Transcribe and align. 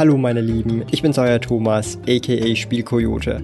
Hallo 0.00 0.16
meine 0.16 0.40
Lieben, 0.40 0.82
ich 0.90 1.02
bin's 1.02 1.18
euer 1.18 1.38
Thomas, 1.38 1.98
aka 2.08 2.56
Spielkoyote. 2.56 3.42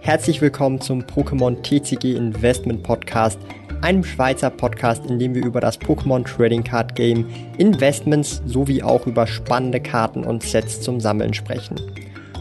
Herzlich 0.00 0.40
willkommen 0.40 0.80
zum 0.80 1.02
Pokémon 1.02 1.60
TCG 1.60 2.16
Investment 2.16 2.82
Podcast, 2.82 3.38
einem 3.82 4.02
Schweizer 4.02 4.48
Podcast, 4.48 5.04
in 5.04 5.18
dem 5.18 5.34
wir 5.34 5.44
über 5.44 5.60
das 5.60 5.78
Pokémon 5.78 6.24
Trading 6.24 6.64
Card 6.64 6.94
Game, 6.94 7.26
Investments 7.58 8.40
sowie 8.46 8.82
auch 8.82 9.06
über 9.06 9.26
spannende 9.26 9.80
Karten 9.80 10.24
und 10.24 10.42
Sets 10.42 10.80
zum 10.80 10.98
Sammeln 10.98 11.34
sprechen. 11.34 11.78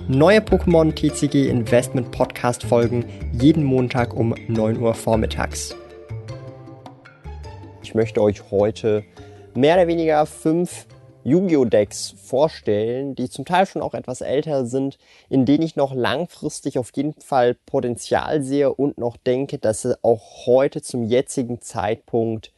Neue 0.07 0.39
Pokémon 0.39 0.95
TCG 0.95 1.49
Investment 1.49 2.09
Podcast 2.11 2.63
folgen 2.63 3.03
jeden 3.33 3.65
Montag 3.65 4.13
um 4.13 4.33
9 4.47 4.79
Uhr 4.79 4.93
vormittags. 4.93 5.75
Ich 7.83 7.93
möchte 7.93 8.21
euch 8.21 8.49
heute 8.49 9.03
mehr 9.55 9.75
oder 9.75 9.87
weniger 9.87 10.25
fünf 10.25 10.87
Yu-Gi-Oh! 11.27 11.65
Decks 11.65 12.15
vorstellen, 12.23 13.13
die 13.13 13.29
zum 13.29 13.43
Teil 13.43 13.65
schon 13.65 13.81
auch 13.81 13.93
etwas 13.93 14.21
älter 14.21 14.65
sind, 14.65 14.97
in 15.27 15.45
denen 15.45 15.61
ich 15.61 15.75
noch 15.75 15.93
langfristig 15.93 16.79
auf 16.79 16.91
jeden 16.95 17.19
Fall 17.19 17.53
Potenzial 17.53 18.41
sehe 18.41 18.73
und 18.73 18.97
noch 18.97 19.17
denke, 19.17 19.57
dass 19.57 19.81
sie 19.81 20.01
auch 20.05 20.45
heute 20.45 20.81
zum 20.81 21.03
jetzigen 21.03 21.59
Zeitpunkt 21.59 22.53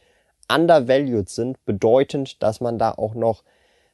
undervalued 0.48 1.28
sind, 1.28 1.64
bedeutend, 1.64 2.44
dass 2.44 2.60
man 2.60 2.78
da 2.78 2.92
auch 2.92 3.14
noch 3.14 3.42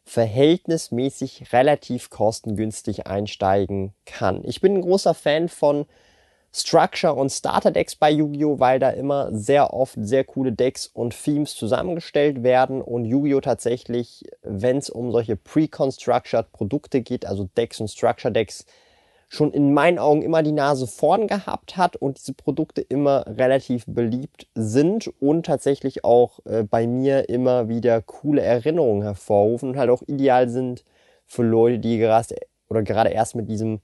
verhältnismäßig 0.04 1.54
relativ 1.54 2.10
kostengünstig 2.10 3.06
einsteigen 3.06 3.94
kann. 4.04 4.42
Ich 4.44 4.60
bin 4.60 4.74
ein 4.74 4.82
großer 4.82 5.14
Fan 5.14 5.48
von 5.48 5.86
Structure 6.58 7.12
und 7.12 7.30
Starter 7.30 7.70
Decks 7.70 7.96
bei 7.96 8.10
Yu-Gi-Oh!, 8.10 8.58
weil 8.58 8.78
da 8.78 8.88
immer 8.88 9.28
sehr 9.30 9.74
oft 9.74 9.94
sehr 10.00 10.24
coole 10.24 10.52
Decks 10.52 10.86
und 10.86 11.14
Themes 11.22 11.54
zusammengestellt 11.54 12.42
werden 12.42 12.80
und 12.80 13.04
Yu-Gi-Oh! 13.04 13.42
tatsächlich, 13.42 14.24
wenn 14.62 14.78
es 14.78 14.90
um 14.90 15.12
solche 15.12 15.36
pre-constructed 15.36 16.52
Produkte 16.52 17.02
geht, 17.02 17.26
also 17.26 17.48
Decks 17.56 17.80
und 17.80 17.88
Structure 17.88 18.32
Decks, 18.32 18.66
schon 19.28 19.52
in 19.52 19.74
meinen 19.74 19.98
Augen 19.98 20.22
immer 20.22 20.42
die 20.42 20.52
Nase 20.52 20.86
vorn 20.86 21.26
gehabt 21.26 21.76
hat 21.76 21.96
und 21.96 22.18
diese 22.18 22.32
Produkte 22.32 22.80
immer 22.80 23.24
relativ 23.26 23.84
beliebt 23.86 24.46
sind 24.54 25.10
und 25.20 25.46
tatsächlich 25.46 26.04
auch 26.04 26.38
äh, 26.44 26.62
bei 26.62 26.86
mir 26.86 27.28
immer 27.28 27.68
wieder 27.68 28.02
coole 28.02 28.42
Erinnerungen 28.42 29.02
hervorrufen 29.02 29.70
und 29.70 29.78
halt 29.78 29.90
auch 29.90 30.02
ideal 30.02 30.48
sind 30.48 30.84
für 31.26 31.42
Leute, 31.42 31.80
die 31.80 31.98
gerade 31.98 32.36
oder 32.68 32.82
gerade 32.82 33.10
erst 33.10 33.34
mit 33.34 33.48
diesem 33.48 33.80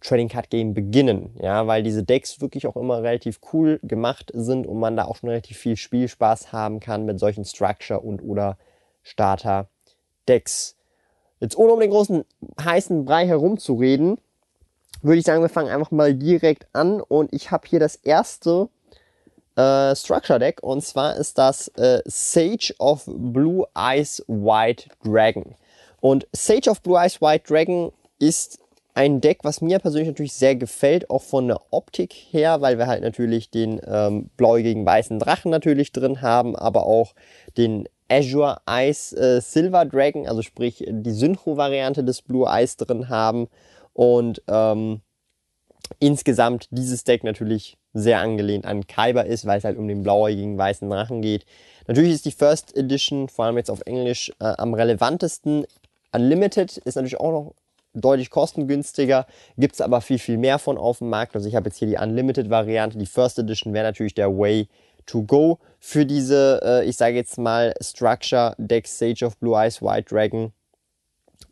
Trading 0.00 0.28
Card 0.28 0.50
Game 0.50 0.74
beginnen, 0.74 1.34
ja, 1.40 1.66
weil 1.66 1.82
diese 1.82 2.04
Decks 2.04 2.40
wirklich 2.40 2.66
auch 2.66 2.76
immer 2.76 3.02
relativ 3.02 3.40
cool 3.52 3.80
gemacht 3.82 4.30
sind 4.34 4.66
und 4.66 4.78
man 4.78 4.96
da 4.96 5.04
auch 5.04 5.16
schon 5.16 5.30
relativ 5.30 5.56
viel 5.56 5.76
Spielspaß 5.76 6.52
haben 6.52 6.80
kann 6.80 7.06
mit 7.06 7.18
solchen 7.18 7.44
Structure 7.44 8.00
und 8.00 8.20
oder 8.20 8.58
Starter 9.02 9.68
Decks. 10.28 10.76
Jetzt 11.40 11.56
ohne 11.56 11.72
um 11.72 11.80
den 11.80 11.90
großen 11.90 12.24
heißen 12.62 13.04
Brei 13.04 13.26
herumzureden, 13.26 14.18
würde 15.02 15.18
ich 15.18 15.24
sagen, 15.24 15.42
wir 15.42 15.48
fangen 15.48 15.70
einfach 15.70 15.90
mal 15.90 16.14
direkt 16.14 16.66
an 16.72 17.00
und 17.00 17.32
ich 17.32 17.50
habe 17.50 17.68
hier 17.68 17.80
das 17.80 17.96
erste 17.96 18.68
äh, 19.56 19.94
Structure 19.94 20.38
Deck 20.38 20.62
und 20.62 20.82
zwar 20.82 21.16
ist 21.16 21.38
das 21.38 21.68
äh, 21.76 22.02
Sage 22.06 22.74
of 22.78 23.04
Blue 23.06 23.66
Eyes 23.74 24.24
White 24.26 24.88
Dragon. 25.04 25.54
Und 26.00 26.26
Sage 26.32 26.70
of 26.70 26.80
Blue 26.82 26.98
Eyes 26.98 27.20
White 27.20 27.44
Dragon 27.46 27.92
ist 28.18 28.58
ein 28.94 29.20
Deck, 29.20 29.40
was 29.42 29.60
mir 29.60 29.78
persönlich 29.78 30.08
natürlich 30.08 30.32
sehr 30.32 30.56
gefällt, 30.56 31.10
auch 31.10 31.22
von 31.22 31.48
der 31.48 31.60
Optik 31.70 32.14
her, 32.14 32.62
weil 32.62 32.78
wir 32.78 32.86
halt 32.86 33.02
natürlich 33.02 33.50
den 33.50 33.78
ähm, 33.86 34.30
bläugigen 34.38 34.86
weißen 34.86 35.18
Drachen 35.18 35.50
natürlich 35.50 35.92
drin 35.92 36.22
haben, 36.22 36.56
aber 36.56 36.86
auch 36.86 37.14
den 37.58 37.86
Azure 38.08 38.58
Ice 38.68 39.16
äh, 39.16 39.40
Silver 39.40 39.84
Dragon, 39.84 40.26
also 40.26 40.42
sprich 40.42 40.84
die 40.86 41.10
Synchro-Variante 41.10 42.04
des 42.04 42.22
Blue 42.22 42.48
Eyes 42.48 42.76
drin 42.76 43.08
haben 43.08 43.48
und 43.92 44.42
ähm, 44.48 45.00
insgesamt 45.98 46.68
dieses 46.70 47.04
Deck 47.04 47.24
natürlich 47.24 47.76
sehr 47.94 48.20
angelehnt 48.20 48.66
an 48.66 48.86
Kyber 48.86 49.24
ist, 49.24 49.46
weil 49.46 49.58
es 49.58 49.64
halt 49.64 49.78
um 49.78 49.88
den 49.88 50.02
blauäugigen 50.02 50.58
weißen 50.58 50.88
Drachen 50.88 51.22
geht. 51.22 51.46
Natürlich 51.86 52.12
ist 52.12 52.24
die 52.26 52.32
First 52.32 52.76
Edition, 52.76 53.28
vor 53.28 53.46
allem 53.46 53.56
jetzt 53.56 53.70
auf 53.70 53.80
Englisch, 53.86 54.30
äh, 54.40 54.52
am 54.58 54.74
relevantesten. 54.74 55.66
Unlimited 56.12 56.76
ist 56.78 56.96
natürlich 56.96 57.18
auch 57.18 57.32
noch 57.32 57.54
deutlich 57.94 58.30
kostengünstiger, 58.30 59.26
gibt 59.56 59.74
es 59.74 59.80
aber 59.80 60.00
viel, 60.00 60.18
viel 60.18 60.36
mehr 60.36 60.58
von 60.58 60.76
auf 60.76 60.98
dem 60.98 61.08
Markt. 61.08 61.34
Also 61.34 61.48
ich 61.48 61.54
habe 61.54 61.68
jetzt 61.68 61.78
hier 61.78 61.88
die 61.88 61.96
Unlimited-Variante. 61.96 62.98
Die 62.98 63.06
First 63.06 63.38
Edition 63.38 63.72
wäre 63.72 63.86
natürlich 63.86 64.14
der 64.14 64.36
Way 64.36 64.68
to 65.06 65.22
go 65.22 65.58
für 65.86 66.04
diese, 66.04 66.60
äh, 66.64 66.84
ich 66.84 66.96
sage 66.96 67.14
jetzt 67.14 67.38
mal, 67.38 67.72
Structure 67.80 68.56
Deck 68.58 68.88
Sage 68.88 69.24
of 69.24 69.36
Blue 69.36 69.56
Eyes 69.56 69.80
White 69.80 70.12
Dragon. 70.12 70.52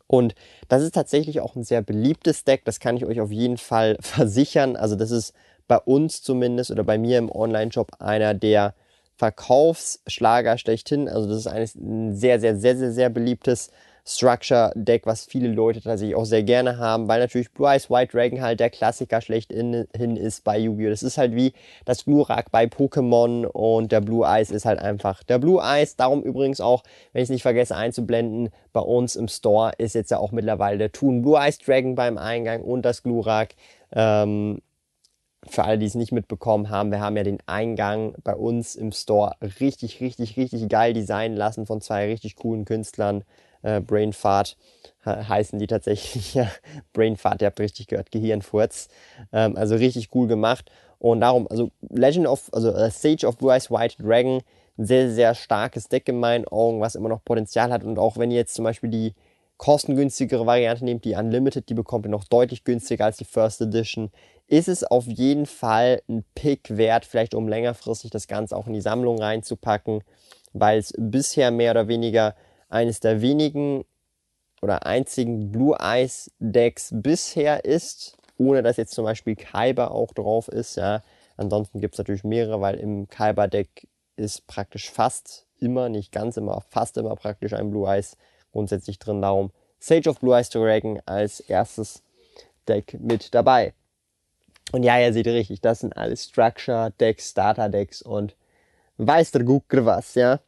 Und 0.07 0.35
das 0.67 0.83
ist 0.83 0.93
tatsächlich 0.93 1.39
auch 1.39 1.55
ein 1.55 1.63
sehr 1.63 1.81
beliebtes 1.81 2.43
Deck, 2.43 2.65
das 2.65 2.81
kann 2.81 2.97
ich 2.97 3.05
euch 3.05 3.21
auf 3.21 3.31
jeden 3.31 3.55
Fall 3.55 3.95
versichern. 4.01 4.75
Also 4.75 4.97
das 4.97 5.11
ist 5.11 5.33
bei 5.69 5.77
uns 5.77 6.21
zumindest 6.21 6.69
oder 6.69 6.83
bei 6.83 6.97
mir 6.97 7.17
im 7.17 7.31
Online-Shop 7.31 7.93
einer 7.99 8.33
der 8.33 8.75
Verkaufsschlager 9.15 10.57
schlechthin. 10.57 11.07
Also 11.07 11.29
das 11.29 11.45
ist 11.45 11.77
ein 11.77 12.13
sehr, 12.13 12.41
sehr, 12.41 12.57
sehr, 12.57 12.75
sehr, 12.75 12.91
sehr 12.91 13.09
beliebtes 13.09 13.71
Structure 14.07 14.71
Deck, 14.75 15.07
was 15.07 15.25
viele 15.25 15.47
Leute 15.47 15.81
tatsächlich 15.81 16.15
auch 16.15 16.25
sehr 16.25 16.43
gerne 16.43 16.77
haben, 16.77 17.07
weil 17.07 17.19
natürlich 17.19 17.51
Blue 17.51 17.67
Eyes 17.67 17.89
White 17.89 18.15
Dragon 18.15 18.39
halt 18.41 18.59
der 18.59 18.69
Klassiker 18.69 19.19
schlechthin 19.19 19.73
ist 20.17 20.43
bei 20.43 20.59
Yu-Gi-Oh! 20.59 20.89
Das 20.89 21.01
ist 21.01 21.17
halt 21.17 21.35
wie 21.35 21.53
das 21.85 22.05
Glurak 22.05 22.51
bei 22.51 22.65
Pokémon 22.65 23.45
und 23.47 23.91
der 23.91 24.01
Blue 24.01 24.23
Eyes 24.23 24.51
ist 24.51 24.65
halt 24.65 24.77
einfach 24.77 25.23
der 25.23 25.39
Blue 25.39 25.59
Eyes. 25.59 25.95
Darum 25.95 26.21
übrigens 26.21 26.61
auch, 26.61 26.83
wenn 27.13 27.23
ich 27.23 27.27
es 27.27 27.31
nicht 27.31 27.41
vergesse 27.41 27.75
einzublenden, 27.75 28.49
bei 28.73 28.81
uns 28.81 29.15
im 29.15 29.27
Store 29.27 29.71
ist 29.79 29.95
jetzt 29.95 30.11
ja 30.11 30.19
auch 30.19 30.31
mittlerweile 30.31 30.77
der 30.77 30.91
Toon 30.91 31.23
Blue 31.23 31.39
Eyes 31.39 31.57
Dragon 31.57 31.95
beim 31.95 32.19
Eingang 32.19 32.61
und 32.61 32.83
das 32.83 33.01
Glurak. 33.01 33.55
Ähm, 33.91 34.61
für 35.47 35.63
alle, 35.63 35.77
die 35.77 35.85
es 35.85 35.95
nicht 35.95 36.11
mitbekommen 36.11 36.69
haben, 36.69 36.91
wir 36.91 36.99
haben 36.99 37.17
ja 37.17 37.23
den 37.23 37.37
Eingang 37.45 38.15
bei 38.23 38.35
uns 38.35 38.75
im 38.75 38.91
Store 38.91 39.35
richtig, 39.59 40.01
richtig, 40.01 40.37
richtig 40.37 40.67
geil 40.69 40.93
designen 40.93 41.37
lassen 41.37 41.65
von 41.65 41.81
zwei 41.81 42.07
richtig 42.07 42.35
coolen 42.35 42.65
Künstlern 42.65 43.23
äh, 43.65 43.81
Brainfart 43.81 44.57
heißen 45.05 45.59
die 45.59 45.67
tatsächlich. 45.67 46.33
ja, 46.33 46.49
Brainfart, 46.93 47.41
ihr 47.41 47.47
habt 47.47 47.59
richtig 47.59 47.87
gehört, 47.87 48.11
Gehirnfurz. 48.11 48.89
Ähm, 49.31 49.55
also 49.57 49.75
richtig 49.75 50.09
cool 50.15 50.27
gemacht. 50.27 50.71
Und 50.99 51.21
darum, 51.21 51.47
also 51.49 51.71
Legend 51.89 52.27
of, 52.27 52.49
also 52.53 52.73
uh, 52.73 52.89
Sage 52.89 53.27
of 53.27 53.41
Eyes 53.41 53.69
White 53.69 54.01
Dragon, 54.01 54.41
ein 54.77 54.85
sehr, 54.85 55.11
sehr 55.11 55.35
starkes 55.35 55.87
Deck 55.87 56.07
in 56.07 56.19
meinen 56.19 56.47
Augen, 56.47 56.81
was 56.81 56.95
immer 56.95 57.09
noch 57.09 57.23
Potenzial 57.23 57.71
hat. 57.71 57.83
Und 57.83 57.99
auch 57.99 58.17
wenn 58.17 58.31
ihr 58.31 58.37
jetzt 58.37 58.55
zum 58.55 58.63
Beispiel 58.63 58.89
die 58.89 59.13
kostengünstigere 59.57 60.45
Variante 60.45 60.83
nehmt, 60.83 61.05
die 61.05 61.15
Unlimited, 61.15 61.69
die 61.69 61.73
bekommt 61.73 62.05
ihr 62.05 62.09
noch 62.09 62.25
deutlich 62.25 62.63
günstiger 62.63 63.05
als 63.05 63.17
die 63.17 63.25
First 63.25 63.61
Edition, 63.61 64.11
ist 64.47 64.67
es 64.67 64.83
auf 64.83 65.05
jeden 65.05 65.45
Fall 65.45 66.01
ein 66.09 66.23
Pick 66.35 66.77
wert, 66.77 67.05
vielleicht 67.05 67.33
um 67.33 67.47
längerfristig 67.47 68.11
das 68.11 68.27
Ganze 68.27 68.55
auch 68.55 68.67
in 68.67 68.73
die 68.73 68.81
Sammlung 68.81 69.17
reinzupacken, 69.17 70.03
weil 70.53 70.79
es 70.79 70.93
bisher 70.97 71.51
mehr 71.51 71.71
oder 71.71 71.87
weniger 71.87 72.35
eines 72.75 72.99
der 72.99 73.21
wenigen 73.21 73.85
oder 74.61 74.85
einzigen 74.85 75.49
Blue 75.49 75.77
Eyes 75.79 76.29
Decks 76.39 76.89
bisher 76.91 77.63
ist, 77.63 78.17
ohne 78.37 78.63
dass 78.63 78.75
jetzt 78.75 78.93
zum 78.93 79.05
Beispiel 79.05 79.37
Kyber 79.37 79.91
auch 79.91 80.13
drauf 80.13 80.49
ist. 80.49 80.75
Ja. 80.75 81.01
Ansonsten 81.37 81.79
gibt 81.79 81.95
es 81.95 81.99
natürlich 81.99 82.25
mehrere, 82.25 82.59
weil 82.59 82.75
im 82.75 83.07
Kyber 83.07 83.47
Deck 83.47 83.87
ist 84.17 84.45
praktisch 84.47 84.91
fast 84.91 85.45
immer, 85.57 85.87
nicht 85.87 86.11
ganz 86.11 86.35
immer, 86.35 86.61
fast 86.69 86.97
immer 86.97 87.15
praktisch 87.15 87.53
ein 87.53 87.71
Blue 87.71 87.87
Eyes 87.87 88.17
grundsätzlich 88.51 88.99
drin. 88.99 89.21
Darum 89.21 89.51
Sage 89.79 90.09
of 90.09 90.19
Blue 90.19 90.35
Eyes 90.35 90.49
Dragon 90.49 90.99
als 91.05 91.39
erstes 91.39 92.03
Deck 92.67 92.97
mit 92.99 93.33
dabei. 93.33 93.73
Und 94.73 94.83
ja, 94.83 94.99
ihr 94.99 95.13
seht 95.13 95.27
richtig, 95.27 95.61
das 95.61 95.79
sind 95.79 95.95
alles 95.95 96.25
Structure 96.25 96.91
Decks, 96.99 97.29
Starter 97.29 97.69
Decks 97.69 98.01
und 98.01 98.35
weiß 98.97 99.31
der 99.31 99.43
Gucker 99.43 99.85
was, 99.85 100.15
ja. 100.15 100.41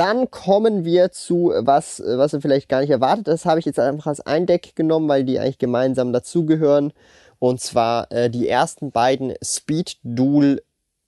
Dann 0.00 0.30
kommen 0.30 0.86
wir 0.86 1.12
zu 1.12 1.52
was, 1.54 2.02
was 2.02 2.32
ihr 2.32 2.40
vielleicht 2.40 2.70
gar 2.70 2.80
nicht 2.80 2.88
erwartet. 2.88 3.28
Das 3.28 3.44
habe 3.44 3.60
ich 3.60 3.66
jetzt 3.66 3.78
einfach 3.78 4.06
als 4.06 4.22
ein 4.22 4.46
Deck 4.46 4.74
genommen, 4.74 5.06
weil 5.10 5.24
die 5.24 5.38
eigentlich 5.38 5.58
gemeinsam 5.58 6.14
dazugehören. 6.14 6.94
Und 7.38 7.60
zwar 7.60 8.10
äh, 8.10 8.30
die 8.30 8.48
ersten 8.48 8.92
beiden 8.92 9.34
Speed 9.44 9.98
Duel 10.02 10.62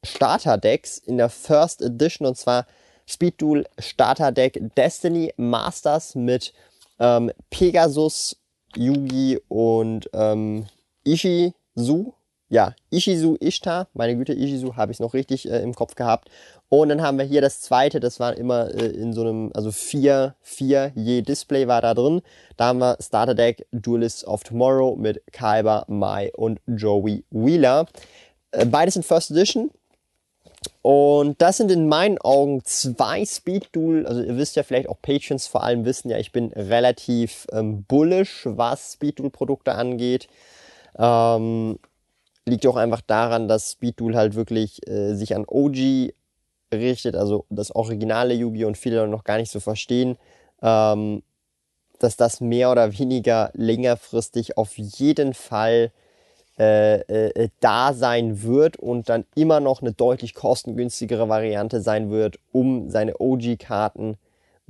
Starter 0.04 0.58
Decks 0.58 0.98
in 0.98 1.16
der 1.16 1.30
First 1.30 1.80
Edition. 1.80 2.28
Und 2.28 2.36
zwar 2.36 2.66
Speed 3.06 3.40
Duel 3.40 3.64
Starter 3.78 4.30
Deck 4.30 4.60
Destiny 4.76 5.32
Masters 5.38 6.14
mit 6.14 6.52
ähm, 7.00 7.32
Pegasus, 7.48 8.36
Yugi 8.76 9.40
und 9.48 10.10
ähm, 10.12 10.66
Ishizu 11.04 12.12
ja, 12.52 12.74
Ishizu 12.90 13.38
Ishtar, 13.40 13.88
meine 13.94 14.14
Güte, 14.14 14.34
Ishizu 14.34 14.76
habe 14.76 14.92
ich 14.92 15.00
noch 15.00 15.14
richtig 15.14 15.50
äh, 15.50 15.62
im 15.62 15.74
Kopf 15.74 15.94
gehabt. 15.94 16.28
Und 16.68 16.90
dann 16.90 17.00
haben 17.00 17.16
wir 17.16 17.24
hier 17.24 17.40
das 17.40 17.62
zweite, 17.62 17.98
das 17.98 18.20
war 18.20 18.36
immer 18.36 18.68
äh, 18.74 18.88
in 18.88 19.14
so 19.14 19.22
einem, 19.22 19.50
also 19.54 19.72
vier, 19.72 20.34
vier 20.42 20.92
je 20.94 21.22
Display 21.22 21.66
war 21.66 21.80
da 21.80 21.94
drin. 21.94 22.20
Da 22.58 22.66
haben 22.66 22.80
wir 22.80 22.98
Starter 23.00 23.34
Deck 23.34 23.66
Duelists 23.72 24.26
of 24.26 24.44
Tomorrow 24.44 24.96
mit 24.96 25.22
Kaiba, 25.32 25.86
Mai 25.88 26.30
und 26.36 26.60
Joey 26.66 27.24
Wheeler. 27.30 27.86
Äh, 28.50 28.66
beides 28.66 28.96
in 28.96 29.02
First 29.02 29.30
Edition. 29.30 29.70
Und 30.82 31.40
das 31.40 31.56
sind 31.56 31.70
in 31.70 31.88
meinen 31.88 32.18
Augen 32.18 32.62
zwei 32.66 33.24
Speed 33.24 33.68
Duel. 33.72 34.06
Also 34.06 34.22
ihr 34.22 34.36
wisst 34.36 34.56
ja 34.56 34.62
vielleicht 34.62 34.90
auch 34.90 35.00
Patrons 35.00 35.46
vor 35.46 35.64
allem 35.64 35.86
wissen 35.86 36.10
ja, 36.10 36.18
ich 36.18 36.32
bin 36.32 36.52
relativ 36.52 37.46
ähm, 37.50 37.84
bullish, 37.84 38.42
was 38.44 38.92
Speed 38.92 39.20
Duel 39.20 39.30
Produkte 39.30 39.74
angeht. 39.74 40.28
Ähm, 40.98 41.78
liegt 42.46 42.66
auch 42.66 42.76
einfach 42.76 43.00
daran, 43.00 43.48
dass 43.48 43.72
Speed 43.72 44.00
Duel 44.00 44.16
halt 44.16 44.34
wirklich 44.34 44.86
äh, 44.88 45.14
sich 45.14 45.34
an 45.34 45.44
OG 45.46 46.12
richtet, 46.72 47.16
also 47.16 47.44
das 47.50 47.74
originale 47.74 48.34
Yu-Gi-Oh! 48.34 48.66
und 48.66 48.78
viele 48.78 49.06
noch 49.06 49.24
gar 49.24 49.36
nicht 49.38 49.50
so 49.50 49.60
verstehen, 49.60 50.16
ähm, 50.62 51.22
dass 51.98 52.16
das 52.16 52.40
mehr 52.40 52.70
oder 52.72 52.98
weniger 52.98 53.50
längerfristig 53.54 54.56
auf 54.56 54.76
jeden 54.76 55.34
Fall 55.34 55.92
äh, 56.58 57.00
äh, 57.00 57.48
da 57.60 57.94
sein 57.94 58.42
wird 58.42 58.76
und 58.76 59.08
dann 59.08 59.24
immer 59.34 59.60
noch 59.60 59.80
eine 59.80 59.92
deutlich 59.92 60.34
kostengünstigere 60.34 61.28
Variante 61.28 61.80
sein 61.80 62.10
wird, 62.10 62.38
um 62.50 62.90
seine 62.90 63.20
OG-Karten 63.20 64.16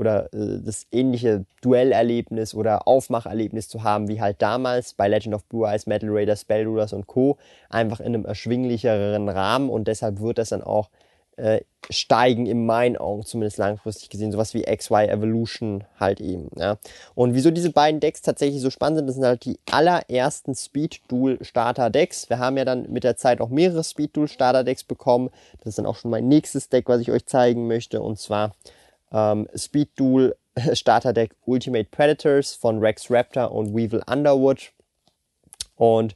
oder 0.02 0.24
äh, 0.34 0.58
das 0.64 0.86
ähnliche 0.90 1.44
Duellerlebnis 1.60 2.54
oder 2.54 2.88
Aufmacherlebnis 2.88 3.68
zu 3.68 3.84
haben, 3.84 4.08
wie 4.08 4.20
halt 4.20 4.42
damals 4.42 4.94
bei 4.94 5.06
Legend 5.06 5.36
of 5.36 5.44
Blue 5.44 5.66
Eyes, 5.66 5.86
Metal 5.86 6.10
Raiders, 6.10 6.40
Spellrulers 6.40 6.92
und 6.92 7.06
Co. 7.06 7.38
einfach 7.70 8.00
in 8.00 8.06
einem 8.06 8.24
erschwinglicheren 8.24 9.28
Rahmen 9.28 9.70
und 9.70 9.86
deshalb 9.86 10.20
wird 10.20 10.38
das 10.38 10.48
dann 10.48 10.62
auch 10.62 10.90
äh, 11.36 11.60
steigen 11.88 12.46
in 12.46 12.66
meinen 12.66 12.96
Augen, 12.96 13.24
zumindest 13.24 13.58
langfristig 13.58 14.10
gesehen, 14.10 14.32
sowas 14.32 14.54
wie 14.54 14.62
XY 14.62 15.06
Evolution 15.06 15.84
halt 15.98 16.20
eben. 16.20 16.50
Ja. 16.56 16.78
Und 17.14 17.34
wieso 17.34 17.50
diese 17.50 17.70
beiden 17.70 18.00
Decks 18.00 18.22
tatsächlich 18.22 18.60
so 18.60 18.70
spannend 18.70 18.98
sind, 18.98 19.06
das 19.06 19.16
sind 19.16 19.24
halt 19.24 19.44
die 19.44 19.58
allerersten 19.70 20.54
Speed 20.54 21.00
Duel 21.08 21.38
Starter 21.42 21.90
Decks. 21.90 22.28
Wir 22.28 22.38
haben 22.38 22.56
ja 22.56 22.64
dann 22.64 22.90
mit 22.92 23.04
der 23.04 23.16
Zeit 23.16 23.40
auch 23.40 23.48
mehrere 23.48 23.82
Speed 23.82 24.16
Duel 24.16 24.28
Starter 24.28 24.64
Decks 24.64 24.84
bekommen. 24.84 25.30
Das 25.58 25.68
ist 25.68 25.78
dann 25.78 25.86
auch 25.86 25.96
schon 25.96 26.10
mein 26.10 26.28
nächstes 26.28 26.68
Deck, 26.68 26.88
was 26.88 27.00
ich 27.00 27.10
euch 27.10 27.26
zeigen 27.26 27.66
möchte. 27.66 28.02
Und 28.02 28.18
zwar 28.18 28.54
ähm, 29.12 29.48
Speed 29.54 29.90
Duel 29.96 30.36
Starter 30.72 31.12
Deck 31.12 31.34
Ultimate 31.46 31.88
Predators 31.90 32.54
von 32.54 32.78
Rex 32.78 33.10
Raptor 33.10 33.52
und 33.52 33.74
Weevil 33.74 34.02
Underwood. 34.06 34.72
Und 35.76 36.14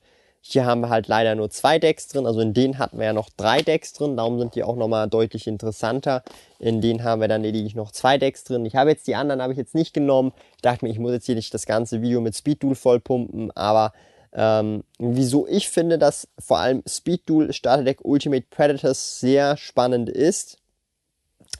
hier 0.48 0.64
haben 0.64 0.80
wir 0.80 0.90
halt 0.90 1.08
leider 1.08 1.34
nur 1.34 1.50
zwei 1.50 1.80
Decks 1.80 2.06
drin. 2.06 2.24
Also 2.24 2.40
in 2.40 2.54
denen 2.54 2.78
hatten 2.78 2.98
wir 2.98 3.06
ja 3.06 3.12
noch 3.12 3.30
drei 3.36 3.62
Decks 3.62 3.92
drin. 3.92 4.16
Darum 4.16 4.38
sind 4.38 4.54
die 4.54 4.62
auch 4.62 4.76
nochmal 4.76 5.08
deutlich 5.08 5.48
interessanter. 5.48 6.22
In 6.60 6.80
denen 6.80 7.02
haben 7.02 7.20
wir 7.20 7.26
dann 7.26 7.42
lediglich 7.42 7.74
noch 7.74 7.90
zwei 7.90 8.16
Decks 8.16 8.44
drin. 8.44 8.64
Ich 8.64 8.76
habe 8.76 8.90
jetzt 8.90 9.08
die 9.08 9.16
anderen 9.16 9.42
habe 9.42 9.52
ich 9.52 9.58
jetzt 9.58 9.74
nicht 9.74 9.92
genommen. 9.92 10.32
Ich 10.54 10.62
dachte 10.62 10.84
mir, 10.84 10.90
ich 10.92 11.00
muss 11.00 11.12
jetzt 11.12 11.26
hier 11.26 11.34
nicht 11.34 11.52
das 11.52 11.66
ganze 11.66 12.00
Video 12.00 12.20
mit 12.20 12.36
Speed 12.36 12.62
Duel 12.62 12.76
vollpumpen. 12.76 13.50
Aber 13.56 13.92
ähm, 14.32 14.84
wieso 15.00 15.48
ich 15.48 15.68
finde, 15.68 15.98
dass 15.98 16.28
vor 16.38 16.58
allem 16.58 16.84
Speed 16.86 17.28
Duel 17.28 17.52
Starter 17.52 17.82
Deck 17.82 18.04
Ultimate 18.04 18.46
Predators 18.48 19.18
sehr 19.18 19.56
spannend 19.56 20.08
ist. 20.08 20.58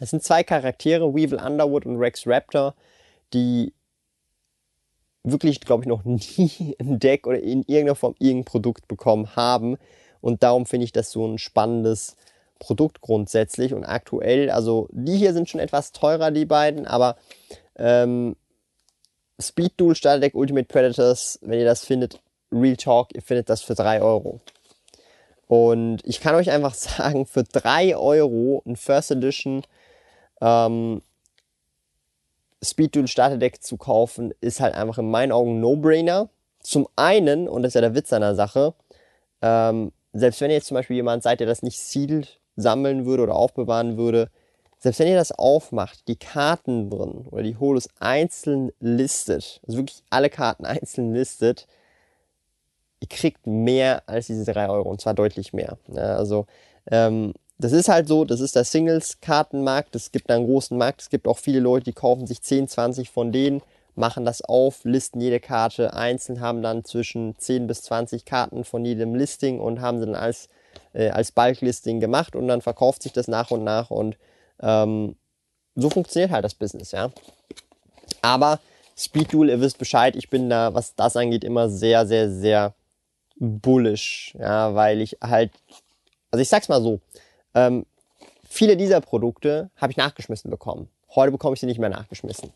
Es 0.01 0.11
sind 0.11 0.23
zwei 0.23 0.43
Charaktere, 0.43 1.15
Weevil 1.15 1.41
Underwood 1.41 1.87
und 1.87 1.97
Rex 1.97 2.27
Raptor, 2.27 2.75
die 3.33 3.73
wirklich, 5.23 5.61
glaube 5.61 5.85
ich, 5.85 5.89
noch 5.89 6.05
nie 6.05 6.77
ein 6.79 6.99
Deck 6.99 7.27
oder 7.27 7.41
in 7.41 7.63
irgendeiner 7.63 7.95
Form 7.95 8.15
irgendein 8.19 8.45
Produkt 8.45 8.89
bekommen 8.89 9.35
haben. 9.37 9.77
Und 10.21 10.43
darum 10.43 10.67
finde 10.67 10.85
ich 10.85 10.93
das 10.93 11.11
so 11.11 11.27
ein 11.27 11.39
spannendes 11.39 12.17
Produkt 12.59 13.01
grundsätzlich. 13.01 13.75
Und 13.75 13.85
aktuell, 13.85 14.51
also 14.51 14.89
die 14.93 15.17
hier 15.17 15.33
sind 15.33 15.49
schon 15.49 15.61
etwas 15.61 15.93
teurer, 15.93 16.31
die 16.31 16.47
beiden, 16.47 16.87
aber 16.87 17.17
ähm, 17.77 18.37
Speed 19.41 19.75
Duel 19.77 19.95
Starter 19.95 20.21
Deck 20.21 20.35
Ultimate 20.35 20.67
Predators, 20.67 21.39
wenn 21.43 21.59
ihr 21.59 21.67
das 21.67 21.85
findet, 21.85 22.21
Real 22.51 22.77
Talk, 22.77 23.15
ihr 23.15 23.23
findet 23.23 23.51
das 23.51 23.61
für 23.61 23.75
3 23.75 24.01
Euro. 24.01 24.41
Und 25.47 25.99
ich 26.05 26.21
kann 26.21 26.35
euch 26.35 26.51
einfach 26.51 26.75
sagen, 26.75 27.27
für 27.27 27.45
3 27.45 27.97
Euro 27.97 28.63
ein 28.67 28.77
First 28.77 29.11
Edition 29.11 29.63
ähm, 30.41 31.03
Speed 32.63 32.97
Duel 32.97 33.07
Starter 33.07 33.39
Deck 33.39 33.63
zu 33.63 33.77
kaufen, 33.77 34.35
ist 34.41 34.61
halt 34.61 34.75
einfach 34.75 34.99
in 34.99 35.11
meinen 35.11 35.33
Augen 35.33 35.61
No-Brainer. 35.61 36.29
Zum 36.61 36.89
einen, 36.97 37.49
und 37.49 37.63
das 37.63 37.71
ist 37.71 37.75
ja 37.75 37.81
der 37.81 37.95
Witz 37.95 38.13
an 38.13 38.23
der 38.23 38.35
Sache, 38.35 38.75
ähm, 39.43 39.93
selbst 40.13 40.41
wenn 40.41 40.51
ihr 40.51 40.57
jetzt 40.57 40.67
zum 40.67 40.77
Beispiel 40.77 40.97
jemand 40.97 41.23
seid, 41.23 41.41
der 41.41 41.47
das 41.47 41.63
nicht 41.63 41.79
sealed 41.79 42.41
sammeln 42.57 43.07
würde 43.07 43.23
oder 43.23 43.37
aufbewahren 43.37 43.97
würde, 43.97 44.31
selbst 44.79 44.99
wenn 44.99 45.09
ihr 45.09 45.17
das 45.17 45.33
aufmacht, 45.33 46.09
die 46.09 46.17
Karten 46.17 46.91
drin 46.91 47.27
oder 47.31 47.43
die 47.43 47.57
Holos 47.57 47.89
einzeln 47.99 48.73
listet, 48.81 49.61
also 49.67 49.79
wirklich 49.79 50.03
alle 50.11 50.31
Karten 50.31 50.65
einzeln 50.67 51.15
listet, 51.15 51.67
ihr 53.01 53.09
kriegt 53.09 53.47
mehr 53.47 54.03
als 54.07 54.27
diese 54.27 54.51
3 54.51 54.69
Euro 54.69 54.89
und 54.89 55.01
zwar 55.01 55.15
deutlich 55.15 55.53
mehr. 55.53 55.79
Ja, 55.89 56.17
also 56.17 56.47
ähm, 56.91 57.35
das 57.59 57.73
ist 57.73 57.89
halt 57.89 58.07
so, 58.09 58.25
das 58.25 58.41
ist 58.41 58.55
der 58.55 58.65
Singles-Kartenmarkt, 58.65 59.95
es 59.97 60.13
gibt 60.13 60.31
einen 60.31 60.47
großen 60.47 60.77
Markt, 60.77 61.03
es 61.03 61.11
gibt 61.11 61.27
auch 61.27 61.39
viele 61.39 61.61
Leute, 61.61 61.85
die 61.85 61.93
kaufen 61.93 62.27
sich 62.27 62.43
10, 62.43 62.69
20 62.69 63.11
von 63.11 63.33
denen, 63.33 63.63
machen 63.95 64.27
das 64.27 64.43
auf, 64.43 64.81
listen 64.85 65.21
jede 65.21 65.41
Karte 65.41 65.95
einzeln, 65.95 66.41
haben 66.41 66.63
dann 66.63 66.85
zwischen 66.85 67.37
10 67.39 67.67
bis 67.67 67.83
20 67.83 68.27
Karten 68.27 68.65
von 68.65 68.85
jedem 68.85 69.15
Listing 69.15 69.59
und 69.59 69.81
haben 69.81 69.99
sie 69.99 70.07
dann 70.07 70.15
als, 70.15 70.51
äh, 70.93 71.09
als 71.09 71.33
Bulk-Listing 71.33 71.99
gemacht 71.99 72.37
und 72.37 72.47
dann 72.47 72.61
verkauft 72.61 73.03
sich 73.03 73.13
das 73.13 73.27
nach 73.27 73.51
und 73.51 73.65
nach 73.65 73.91
und 73.91 74.19
ähm, 74.61 75.17
so 75.75 75.89
funktioniert 75.89 76.31
halt 76.31 76.45
das 76.45 76.55
Business, 76.55 76.93
ja. 76.93 77.11
Aber 78.21 78.61
Speed 78.99 79.33
Duel, 79.33 79.49
ihr 79.49 79.61
wisst 79.61 79.79
Bescheid, 79.79 80.15
ich 80.15 80.29
bin 80.29 80.51
da, 80.51 80.75
was 80.75 80.95
das 80.95 81.17
angeht, 81.17 81.45
immer 81.45 81.71
sehr, 81.71 82.07
sehr, 82.07 82.31
sehr 82.31 82.75
bullish, 83.39 84.35
ja, 84.39 84.75
weil 84.75 85.01
ich 85.01 85.17
halt, 85.23 85.53
also 86.31 86.43
ich 86.43 86.49
sag's 86.49 86.69
mal 86.69 86.83
so, 86.83 87.01
ähm, 87.57 87.87
viele 88.49 88.77
dieser 88.77 89.01
Produkte 89.01 89.71
habe 89.77 89.91
ich 89.91 89.97
nachgeschmissen 89.97 90.51
bekommen. 90.51 90.89
Heute 91.15 91.33
bekomme 91.33 91.55
ich 91.55 91.61
sie 91.61 91.67
nicht 91.67 91.81
mehr 91.81 91.89
nachgeschmissen. 91.89 92.53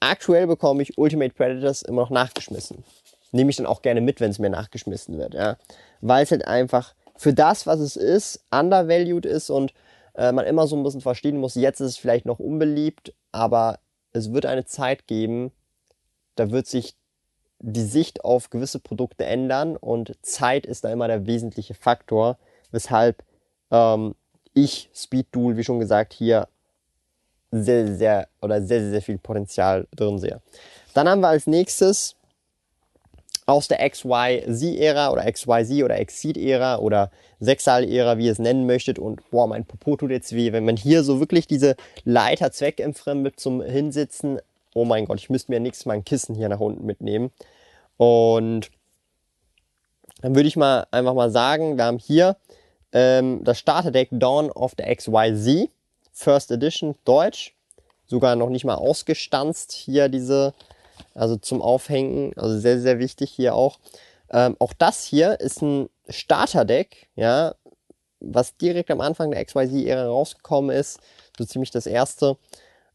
Aktuell 0.00 0.46
bekomme 0.46 0.82
ich 0.82 0.98
Ultimate 0.98 1.32
Predators 1.32 1.82
immer 1.82 2.02
noch 2.02 2.10
nachgeschmissen. 2.10 2.84
Nehme 3.30 3.50
ich 3.50 3.56
dann 3.56 3.66
auch 3.66 3.80
gerne 3.80 4.00
mit, 4.00 4.20
wenn 4.20 4.30
es 4.30 4.38
mir 4.38 4.50
nachgeschmissen 4.50 5.18
wird, 5.18 5.34
ja. 5.34 5.56
Weil 6.00 6.24
es 6.24 6.30
halt 6.30 6.46
einfach 6.46 6.94
für 7.16 7.32
das, 7.32 7.66
was 7.66 7.80
es 7.80 7.96
ist, 7.96 8.44
undervalued 8.50 9.24
ist 9.24 9.50
und 9.50 9.72
äh, 10.14 10.32
man 10.32 10.46
immer 10.46 10.66
so 10.66 10.76
ein 10.76 10.82
bisschen 10.82 11.00
verstehen 11.00 11.38
muss, 11.38 11.54
jetzt 11.54 11.80
ist 11.80 11.88
es 11.88 11.96
vielleicht 11.96 12.26
noch 12.26 12.38
unbeliebt, 12.38 13.14
aber 13.32 13.78
es 14.12 14.32
wird 14.32 14.46
eine 14.46 14.64
Zeit 14.64 15.06
geben, 15.06 15.52
da 16.34 16.50
wird 16.50 16.66
sich 16.66 16.96
die 17.60 17.82
Sicht 17.82 18.24
auf 18.24 18.50
gewisse 18.50 18.78
Produkte 18.78 19.26
ändern 19.26 19.76
und 19.76 20.16
Zeit 20.22 20.64
ist 20.66 20.84
da 20.84 20.92
immer 20.92 21.08
der 21.08 21.26
wesentliche 21.26 21.74
Faktor, 21.74 22.38
weshalb 22.70 23.24
ähm, 23.70 24.14
ich 24.54 24.90
Speed 24.94 25.26
Duel, 25.32 25.56
wie 25.56 25.64
schon 25.64 25.80
gesagt, 25.80 26.12
hier 26.12 26.48
sehr, 27.50 27.94
sehr 27.96 28.28
oder 28.42 28.60
sehr, 28.60 28.80
sehr, 28.80 28.90
sehr 28.90 29.02
viel 29.02 29.18
Potenzial 29.18 29.86
drin 29.96 30.18
sehe. 30.18 30.40
Dann 30.94 31.08
haben 31.08 31.20
wir 31.20 31.28
als 31.28 31.46
nächstes 31.46 32.16
aus 33.46 33.66
der 33.66 33.88
XYZ-Ära 33.88 35.10
oder 35.10 35.30
XYZ 35.32 35.82
oder 35.82 35.98
Exceed-Ära 35.98 36.76
oder 36.78 37.10
Sechsal-Ära, 37.40 38.18
wie 38.18 38.26
ihr 38.26 38.32
es 38.32 38.38
nennen 38.38 38.66
möchtet. 38.66 38.98
Und 38.98 39.22
boah, 39.30 39.46
mein 39.46 39.64
Popo 39.64 39.96
tut 39.96 40.10
jetzt 40.10 40.34
weh. 40.34 40.52
Wenn 40.52 40.66
man 40.66 40.76
hier 40.76 41.02
so 41.02 41.18
wirklich 41.18 41.46
diese 41.46 41.76
Leiter 42.04 42.52
zweckentfremdet 42.52 43.40
zum 43.40 43.62
Hinsitzen, 43.62 44.38
oh 44.74 44.84
mein 44.84 45.06
Gott, 45.06 45.18
ich 45.18 45.30
müsste 45.30 45.50
mir 45.50 45.60
nächstes 45.60 45.86
Mal 45.86 45.94
ein 45.94 46.04
Kissen 46.04 46.34
hier 46.34 46.50
nach 46.50 46.60
unten 46.60 46.84
mitnehmen. 46.84 47.30
Und 47.96 48.70
dann 50.20 50.34
würde 50.34 50.48
ich 50.48 50.56
mal 50.56 50.86
einfach 50.90 51.14
mal 51.14 51.30
sagen, 51.30 51.78
wir 51.78 51.84
haben 51.84 51.98
hier 51.98 52.36
ähm, 52.92 53.42
das 53.44 53.58
Starterdeck 53.58 54.08
Dawn 54.12 54.50
of 54.50 54.74
the 54.76 54.84
XYZ, 54.84 55.70
First 56.12 56.50
Edition, 56.50 56.94
Deutsch. 57.04 57.54
Sogar 58.06 58.36
noch 58.36 58.48
nicht 58.48 58.64
mal 58.64 58.76
ausgestanzt 58.76 59.72
hier 59.72 60.08
diese, 60.08 60.54
also 61.14 61.36
zum 61.36 61.60
Aufhängen, 61.60 62.32
also 62.36 62.58
sehr, 62.58 62.80
sehr 62.80 62.98
wichtig 62.98 63.30
hier 63.30 63.54
auch. 63.54 63.78
Ähm, 64.30 64.56
auch 64.58 64.72
das 64.72 65.04
hier 65.04 65.40
ist 65.40 65.62
ein 65.62 65.90
Starterdeck, 66.08 67.08
ja, 67.16 67.54
was 68.20 68.56
direkt 68.56 68.90
am 68.90 69.00
Anfang 69.00 69.30
der 69.30 69.44
XYZ-Ära 69.44 70.06
rausgekommen 70.06 70.74
ist, 70.74 71.00
so 71.36 71.44
ziemlich 71.44 71.70
das 71.70 71.86
erste. 71.86 72.36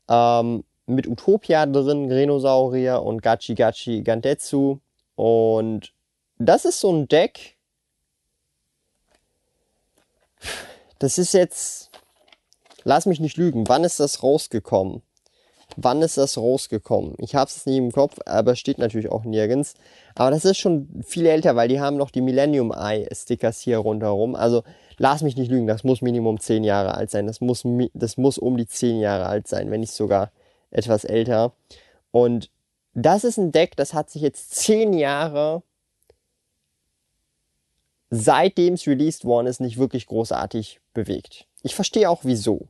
Ähm, 0.09 0.63
mit 0.85 1.07
Utopia 1.07 1.65
drin, 1.65 2.09
Grenosaurier 2.09 3.01
und 3.01 3.21
Gachi 3.21 3.55
Gachi 3.55 4.01
Gandetsu. 4.01 4.79
Und 5.15 5.93
das 6.37 6.65
ist 6.65 6.79
so 6.79 6.91
ein 6.91 7.07
Deck, 7.07 7.57
das 10.99 11.17
ist 11.17 11.33
jetzt, 11.33 11.89
lass 12.83 13.05
mich 13.05 13.19
nicht 13.19 13.37
lügen, 13.37 13.67
wann 13.67 13.83
ist 13.83 13.99
das 13.99 14.23
rausgekommen? 14.23 15.01
Wann 15.75 16.01
ist 16.01 16.17
das 16.17 16.37
rausgekommen? 16.37 17.15
Ich 17.17 17.35
habe 17.35 17.49
es 17.49 17.65
nicht 17.65 17.77
im 17.77 17.91
Kopf, 17.91 18.19
aber 18.25 18.55
steht 18.55 18.77
natürlich 18.77 19.11
auch 19.11 19.23
nirgends. 19.23 19.73
Aber 20.15 20.29
das 20.29 20.45
ist 20.45 20.57
schon 20.57 21.03
viel 21.05 21.25
älter, 21.25 21.55
weil 21.55 21.67
die 21.67 21.79
haben 21.79 21.97
noch 21.97 22.11
die 22.11 22.21
Millennium 22.21 22.71
Eye 22.71 23.07
Stickers 23.11 23.59
hier 23.59 23.79
rundherum. 23.79 24.35
Also 24.35 24.63
lass 24.97 25.23
mich 25.23 25.35
nicht 25.35 25.49
lügen, 25.49 25.67
das 25.67 25.83
muss 25.83 26.01
Minimum 26.01 26.39
10 26.39 26.63
Jahre 26.63 26.95
alt 26.95 27.09
sein. 27.09 27.25
Das 27.25 27.41
muss, 27.41 27.63
das 27.93 28.17
muss 28.17 28.37
um 28.37 28.57
die 28.57 28.67
10 28.67 28.99
Jahre 28.99 29.25
alt 29.25 29.47
sein, 29.47 29.71
wenn 29.71 29.79
nicht 29.79 29.93
sogar 29.93 30.31
etwas 30.69 31.05
älter. 31.05 31.53
Und 32.11 32.49
das 32.93 33.23
ist 33.23 33.37
ein 33.37 33.51
Deck, 33.51 33.75
das 33.75 33.93
hat 33.93 34.09
sich 34.09 34.21
jetzt 34.21 34.55
10 34.55 34.93
Jahre 34.93 35.63
seitdem 38.13 38.75
es 38.75 38.85
released 38.85 39.25
worden 39.25 39.47
ist, 39.47 39.59
nicht 39.59 39.77
wirklich 39.77 40.05
großartig 40.05 40.79
bewegt. 40.93 41.47
ich 41.63 41.75
verstehe 41.75 42.09
auch 42.09 42.21
wieso. 42.23 42.67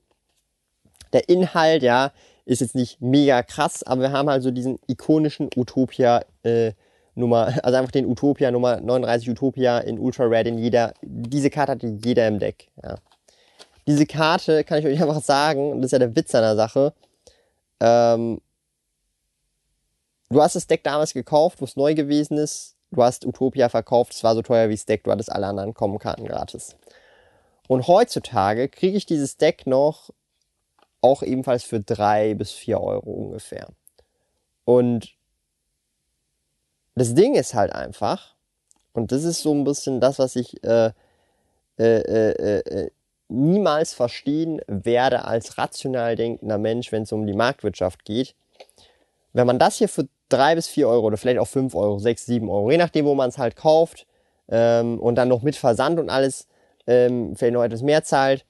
Der 1.12 1.28
Inhalt, 1.30 1.84
ja, 1.84 2.12
ist 2.46 2.62
jetzt 2.62 2.76
nicht 2.76 3.02
mega 3.02 3.44
krass, 3.44 3.84
aber 3.84 4.02
wir 4.02 4.12
haben 4.12 4.30
halt 4.30 4.44
so 4.44 4.52
diesen 4.52 4.80
ikonischen 4.88 5.50
Utopia 5.56 6.24
äh, 6.44 6.72
Nummer, 7.16 7.54
also 7.64 7.78
einfach 7.78 7.92
den 7.92 8.06
Utopia 8.06 8.52
Nummer 8.52 8.80
39 8.80 9.30
Utopia 9.30 9.80
in 9.80 10.00
Ultra 10.00 10.26
Red 10.26 10.48
in 10.48 10.58
jeder, 10.58 10.94
diese 11.02 11.50
Karte 11.50 11.74
hat 11.74 11.84
jeder 11.84 12.28
im 12.28 12.40
Deck, 12.40 12.70
ja. 12.82 12.98
Diese 13.86 14.06
Karte 14.06 14.64
kann 14.64 14.80
ich 14.80 14.86
euch 14.86 15.02
einfach 15.02 15.22
sagen, 15.22 15.74
und 15.74 15.82
das 15.82 15.88
ist 15.88 15.92
ja 15.92 16.00
der 16.00 16.16
Witz 16.16 16.32
der 16.32 16.56
Sache, 16.56 16.94
ähm, 17.82 18.40
du 20.30 20.42
hast 20.42 20.56
das 20.56 20.68
Deck 20.68 20.84
damals 20.84 21.14
gekauft, 21.14 21.60
wo 21.60 21.66
es 21.66 21.76
neu 21.76 21.94
gewesen 21.94 22.38
ist, 22.38 22.76
du 22.94 23.04
hast 23.04 23.26
Utopia 23.26 23.70
verkauft, 23.70 24.14
es 24.14 24.24
war 24.24 24.36
so 24.36 24.42
teuer 24.42 24.70
wie 24.70 24.76
das 24.76 24.86
Deck, 24.86 25.04
du 25.04 25.12
hattest 25.12 25.32
alle 25.32 25.48
anderen 25.48 25.74
Kommenkarten 25.74 26.26
gratis. 26.26 26.76
Und 27.68 27.88
heutzutage 27.88 28.70
kriege 28.70 28.98
ich 28.98 29.06
dieses 29.06 29.38
Deck 29.38 29.66
noch 29.68 30.10
auch 31.02 31.22
ebenfalls 31.22 31.64
für 31.64 31.80
drei 31.80 32.34
bis 32.34 32.52
vier 32.52 32.82
Euro 32.82 33.12
ungefähr. 33.12 33.68
Und 34.66 35.16
das 36.96 37.14
Ding 37.14 37.36
ist 37.36 37.54
halt 37.54 37.74
einfach, 37.74 38.36
und 38.94 39.12
das 39.12 39.24
ist 39.24 39.42
so 39.42 39.54
ein 39.54 39.64
bisschen 39.64 40.00
das, 40.00 40.20
was 40.20 40.36
ich 40.36 40.64
äh, 40.64 40.92
äh, 41.80 42.00
äh, 42.00 42.60
äh, 42.60 42.92
niemals 43.30 43.94
verstehen 43.94 44.62
werde 44.68 45.26
als 45.26 45.58
rational 45.58 46.16
denkender 46.16 46.60
Mensch, 46.60 46.92
wenn 46.92 47.04
es 47.04 47.12
um 47.12 47.26
die 47.26 47.34
Marktwirtschaft 47.34 48.06
geht. 48.06 48.36
Wenn 49.34 49.48
man 49.48 49.58
das 49.58 49.78
hier 49.78 49.90
für 49.90 50.08
drei 50.30 50.56
bis 50.56 50.68
vier 50.68 50.88
Euro 50.88 51.08
oder 51.08 51.18
vielleicht 51.18 51.40
auch 51.40 51.48
fünf 51.48 51.76
Euro, 51.76 52.00
sechs, 52.00 52.26
sieben 52.26 52.50
Euro, 52.50 52.72
je 52.72 52.78
nachdem, 52.78 53.06
wo 53.06 53.16
man 53.16 53.30
es 53.30 53.38
halt 53.38 53.56
kauft, 53.56 54.08
ähm, 54.50 55.00
und 55.00 55.16
dann 55.16 55.30
noch 55.30 55.42
mit 55.42 55.56
Versand 55.56 56.00
und 56.00 56.10
alles, 56.10 56.48
ähm, 56.88 57.36
vielleicht 57.36 57.54
noch 57.54 57.64
etwas 57.64 57.82
mehr 57.82 58.04
zahlt, 58.04 58.46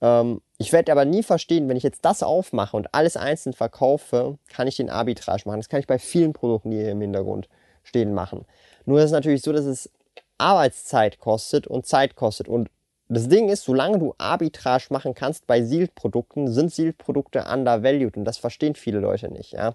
ähm, 0.00 0.40
ich 0.58 0.72
werde 0.72 0.92
aber 0.92 1.04
nie 1.04 1.22
verstehen, 1.22 1.68
wenn 1.68 1.76
ich 1.76 1.82
jetzt 1.82 2.04
das 2.04 2.22
aufmache 2.22 2.76
und 2.76 2.92
alles 2.94 3.16
einzeln 3.16 3.52
verkaufe, 3.52 4.38
kann 4.48 4.66
ich 4.66 4.76
den 4.76 4.90
Arbitrage 4.90 5.42
machen. 5.46 5.60
Das 5.60 5.68
kann 5.68 5.80
ich 5.80 5.86
bei 5.86 5.98
vielen 5.98 6.32
Produkten, 6.32 6.70
die 6.70 6.78
hier 6.78 6.90
im 6.90 7.00
Hintergrund 7.00 7.48
stehen, 7.84 8.12
machen. 8.12 8.44
Nur 8.84 8.98
ist 8.98 9.06
es 9.06 9.12
natürlich 9.12 9.42
so, 9.42 9.52
dass 9.52 9.64
es 9.64 9.90
Arbeitszeit 10.36 11.18
kostet 11.18 11.66
und 11.66 11.86
Zeit 11.86 12.16
kostet. 12.16 12.48
Und 12.48 12.70
das 13.08 13.28
Ding 13.28 13.48
ist, 13.48 13.64
solange 13.64 13.98
du 13.98 14.14
Arbitrage 14.18 14.86
machen 14.90 15.14
kannst 15.14 15.46
bei 15.46 15.62
Sealed-Produkten, 15.62 16.52
sind 16.52 16.72
Sealed-Produkte 16.72 17.44
undervalued 17.50 18.16
und 18.16 18.24
das 18.24 18.38
verstehen 18.38 18.74
viele 18.74 18.98
Leute 18.98 19.32
nicht. 19.32 19.52
Ja? 19.52 19.74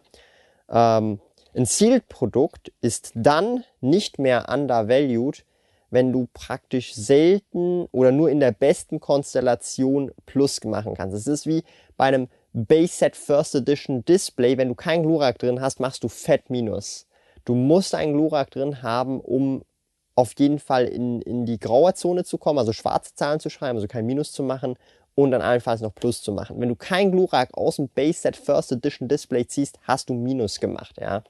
Ähm, 0.69 1.19
ein 1.55 1.65
Sealed-Produkt 1.65 2.72
ist 2.81 3.12
dann 3.15 3.63
nicht 3.81 4.19
mehr 4.19 4.50
undervalued, 4.50 5.45
wenn 5.89 6.12
du 6.12 6.27
praktisch 6.33 6.95
selten 6.95 7.86
oder 7.91 8.12
nur 8.12 8.29
in 8.31 8.39
der 8.39 8.51
besten 8.51 9.00
Konstellation 9.00 10.12
Plus 10.25 10.63
machen 10.63 10.95
kannst. 10.95 11.15
Es 11.15 11.27
ist 11.27 11.45
wie 11.45 11.63
bei 11.98 12.05
einem 12.05 12.27
Base 12.53 12.93
Set 12.93 13.15
First 13.15 13.53
Edition 13.55 14.03
Display, 14.03 14.57
wenn 14.57 14.69
du 14.69 14.75
kein 14.75 15.03
Glurak 15.03 15.38
drin 15.38 15.62
hast, 15.62 15.79
machst 15.79 16.03
du 16.03 16.07
Fett 16.07 16.50
Minus. 16.50 17.05
Du 17.45 17.53
musst 17.53 17.93
einen 17.93 18.13
Glurak 18.13 18.50
drin 18.50 18.81
haben, 18.81 19.19
um 19.19 19.63
auf 20.15 20.33
jeden 20.38 20.60
Fall 20.60 20.86
in, 20.86 21.22
in 21.22 21.45
die 21.45 21.60
graue 21.60 21.93
Zone 21.93 22.24
zu 22.24 22.38
kommen, 22.38 22.60
also 22.60 22.74
schwarze 22.74 23.13
Zahlen 23.13 23.39
zu 23.39 23.50
schreiben, 23.50 23.77
also 23.77 23.88
kein 23.88 24.05
Minus 24.05 24.31
zu 24.31 24.43
machen 24.43 24.75
und 25.15 25.31
dann 25.31 25.41
allenfalls 25.41 25.81
noch 25.81 25.93
Plus 25.93 26.22
zu 26.22 26.31
machen. 26.31 26.60
Wenn 26.60 26.69
du 26.69 26.75
kein 26.75 27.12
Glurak 27.12 27.55
aus 27.55 27.75
dem 27.75 27.89
Base 27.89 28.19
Set 28.22 28.36
First 28.36 28.72
Edition 28.72 29.07
Display 29.07 29.45
ziehst, 29.45 29.79
hast 29.83 30.10
du 30.10 30.13
Minus 30.13 30.60
gemacht, 30.60 30.95
ja. 31.00 31.24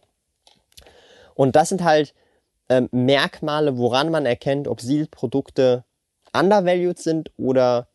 Und 1.36 1.56
das 1.56 1.70
sind 1.70 1.84
halt 1.84 2.14
ähm, 2.70 2.90
Merkmale, 2.92 3.78
woran 3.78 4.10
man 4.12 4.26
erkennt, 4.26 4.68
ob 4.68 4.82
Sealed-Produkte 4.82 5.84
undervalued 6.34 6.98
sind 6.98 7.32
oder 7.38 7.88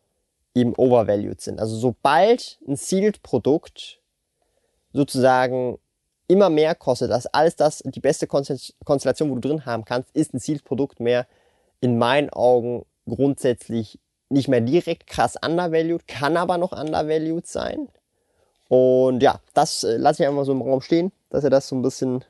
eben 0.55 0.73
overvalued 0.75 1.41
sind. 1.41 1.59
Also 1.59 1.75
sobald 1.75 2.59
ein 2.67 2.75
Sealed-Produkt 2.75 3.99
sozusagen 4.93 5.77
immer 6.27 6.49
mehr 6.49 6.75
kostet, 6.75 7.11
als 7.11 7.27
alles 7.27 7.55
das, 7.55 7.83
die 7.85 7.99
beste 7.99 8.27
Konstellation, 8.27 9.29
wo 9.29 9.35
du 9.35 9.47
drin 9.47 9.65
haben 9.65 9.85
kannst, 9.85 10.15
ist 10.15 10.33
ein 10.33 10.39
Sealed-Produkt 10.39 10.99
mehr 10.99 11.27
in 11.81 11.97
meinen 11.97 12.29
Augen 12.29 12.85
grundsätzlich 13.07 13.99
nicht 14.29 14.47
mehr 14.47 14.61
direkt 14.61 15.07
krass 15.07 15.35
undervalued, 15.43 16.07
kann 16.07 16.37
aber 16.37 16.57
noch 16.57 16.71
undervalued 16.71 17.47
sein. 17.47 17.89
Und 18.67 19.23
ja, 19.23 19.41
das 19.55 19.83
äh, 19.83 19.97
lasse 19.97 20.23
ich 20.23 20.29
einfach 20.29 20.45
so 20.45 20.51
im 20.51 20.61
Raum 20.61 20.81
stehen, 20.81 21.11
dass 21.31 21.43
ihr 21.43 21.49
das 21.49 21.67
so 21.67 21.75
ein 21.75 21.81
bisschen 21.81 22.23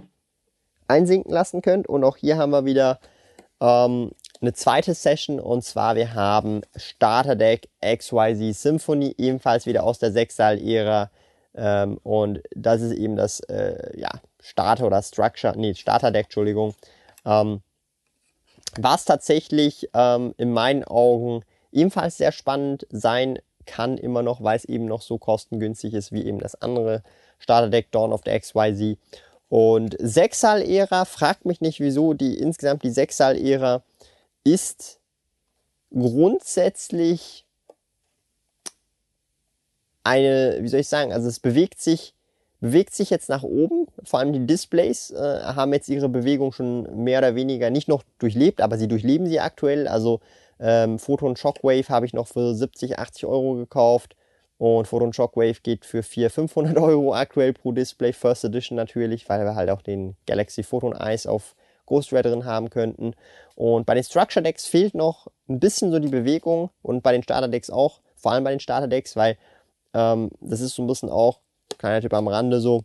einsinken 0.89 1.31
lassen 1.31 1.61
könnt. 1.61 1.87
Und 1.87 2.03
auch 2.03 2.17
hier 2.17 2.37
haben 2.37 2.51
wir 2.51 2.65
wieder 2.65 2.99
ähm, 3.61 4.11
eine 4.41 4.53
zweite 4.53 4.93
Session 4.93 5.39
und 5.39 5.63
zwar 5.63 5.95
wir 5.95 6.13
haben 6.13 6.61
Starterdeck 6.75 7.67
XYZ 7.81 8.61
Symphony, 8.61 9.15
ebenfalls 9.17 9.65
wieder 9.65 9.83
aus 9.83 9.99
der 9.99 10.11
Sechssaal-Ära. 10.11 11.11
Ähm, 11.55 11.97
und 12.03 12.41
das 12.55 12.81
ist 12.81 12.93
eben 12.93 13.15
das 13.15 13.41
äh, 13.41 13.99
ja, 13.99 14.09
Starter 14.39 14.87
oder 14.87 15.01
Structure, 15.01 15.57
nee, 15.57 15.73
Starterdeck, 15.73 16.25
Entschuldigung. 16.25 16.73
Ähm, 17.25 17.61
was 18.77 19.05
tatsächlich 19.05 19.89
ähm, 19.93 20.33
in 20.37 20.51
meinen 20.51 20.83
Augen 20.83 21.43
ebenfalls 21.71 22.17
sehr 22.17 22.31
spannend 22.31 22.87
sein 22.91 23.39
kann, 23.65 23.97
immer 23.97 24.23
noch, 24.23 24.41
weil 24.41 24.57
es 24.57 24.65
eben 24.65 24.85
noch 24.85 25.01
so 25.01 25.17
kostengünstig 25.17 25.93
ist 25.93 26.11
wie 26.11 26.25
eben 26.25 26.39
das 26.39 26.59
andere 26.61 27.03
Starterdeck 27.39 27.91
Dawn 27.91 28.13
of 28.13 28.21
the 28.25 28.37
XYZ. 28.37 28.97
Und 29.49 29.97
Sechssaal-Ära, 29.99 31.05
fragt 31.05 31.45
mich 31.45 31.59
nicht 31.59 31.79
wieso, 31.79 32.13
die 32.13 32.37
insgesamt 32.37 32.83
die 32.83 32.91
Sechssaal-Ära 32.91 33.83
ist 34.43 34.99
grundsätzlich 35.91 37.45
eine, 40.03 40.59
wie 40.61 40.67
soll 40.67 40.81
ich 40.81 40.87
sagen, 40.87 41.11
also 41.11 41.27
es 41.27 41.39
bewegt 41.39 41.81
sich, 41.81 42.13
bewegt 42.61 42.93
sich 42.93 43.09
jetzt 43.09 43.29
nach 43.29 43.43
oben. 43.43 43.87
Vor 44.03 44.19
allem 44.19 44.33
die 44.33 44.45
Displays 44.45 45.11
äh, 45.11 45.41
haben 45.43 45.73
jetzt 45.73 45.89
ihre 45.89 46.09
Bewegung 46.09 46.51
schon 46.51 47.03
mehr 47.03 47.19
oder 47.19 47.35
weniger 47.35 47.69
nicht 47.69 47.87
noch 47.87 48.03
durchlebt, 48.19 48.61
aber 48.61 48.77
sie 48.77 48.87
durchleben 48.87 49.27
sie 49.27 49.39
aktuell. 49.39 49.87
Also 49.87 50.19
ähm, 50.59 50.99
Photon 50.99 51.35
Shockwave 51.35 51.89
habe 51.89 52.05
ich 52.05 52.13
noch 52.13 52.27
für 52.27 52.53
70, 52.53 52.99
80 52.99 53.25
Euro 53.25 53.55
gekauft. 53.55 54.15
Und 54.59 54.87
Photon 54.87 55.13
Shockwave 55.13 55.61
geht 55.63 55.85
für 55.85 56.03
400, 56.03 56.33
500 56.33 56.77
Euro 56.77 57.15
aktuell 57.15 57.53
pro 57.53 57.71
Display, 57.71 58.11
First 58.11 58.43
Edition 58.43 58.75
natürlich, 58.75 59.27
weil 59.29 59.45
wir 59.45 59.55
halt 59.55 59.69
auch 59.69 59.81
den 59.81 60.17
Galaxy 60.27 60.63
Photon 60.63 60.93
Eyes 60.93 61.25
auf 61.25 61.55
Ghost 61.85 62.11
Red 62.11 62.25
drin 62.25 62.43
haben 62.43 62.69
könnten. 62.69 63.13
Und 63.55 63.85
bei 63.85 63.95
den 63.95 64.03
Structure 64.03 64.43
Decks 64.43 64.67
fehlt 64.67 64.95
noch 64.95 65.27
ein 65.47 65.61
bisschen 65.61 65.91
so 65.91 65.99
die 65.99 66.09
Bewegung 66.09 66.71
und 66.81 67.03
bei 67.03 67.13
den 67.13 67.23
Starter 67.23 67.47
Decks 67.47 67.69
auch, 67.69 68.01
vor 68.17 68.33
allem 68.33 68.43
bei 68.43 68.51
den 68.51 68.59
Starter 68.59 68.89
Decks, 68.89 69.15
weil 69.15 69.37
ähm, 69.93 70.29
das 70.41 70.59
ist 70.59 70.75
so 70.75 70.83
ein 70.83 70.87
bisschen 70.87 71.09
auch, 71.09 71.39
kleiner 71.77 72.01
Tipp 72.01 72.13
am 72.13 72.27
Rande 72.27 72.59
so, 72.59 72.83